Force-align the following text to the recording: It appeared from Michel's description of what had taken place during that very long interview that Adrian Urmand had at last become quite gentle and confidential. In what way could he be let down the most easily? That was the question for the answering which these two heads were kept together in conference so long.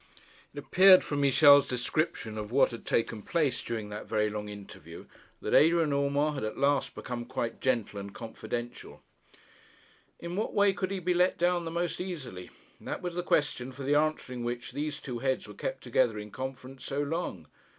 It 0.51 0.57
appeared 0.57 1.03
from 1.03 1.21
Michel's 1.21 1.67
description 1.67 2.35
of 2.35 2.51
what 2.51 2.71
had 2.71 2.87
taken 2.87 3.21
place 3.21 3.61
during 3.61 3.89
that 3.89 4.07
very 4.07 4.31
long 4.31 4.49
interview 4.49 5.05
that 5.43 5.53
Adrian 5.53 5.93
Urmand 5.93 6.33
had 6.33 6.43
at 6.43 6.57
last 6.57 6.95
become 6.95 7.23
quite 7.23 7.61
gentle 7.61 7.99
and 7.99 8.11
confidential. 8.11 9.03
In 10.19 10.35
what 10.35 10.55
way 10.55 10.73
could 10.73 10.89
he 10.89 10.97
be 10.97 11.13
let 11.13 11.37
down 11.37 11.65
the 11.65 11.69
most 11.69 12.01
easily? 12.01 12.49
That 12.79 13.03
was 13.03 13.13
the 13.13 13.21
question 13.21 13.71
for 13.71 13.83
the 13.83 13.93
answering 13.93 14.43
which 14.43 14.71
these 14.71 14.99
two 14.99 15.19
heads 15.19 15.47
were 15.47 15.53
kept 15.53 15.83
together 15.83 16.17
in 16.17 16.31
conference 16.31 16.83
so 16.83 17.03
long. 17.03 17.45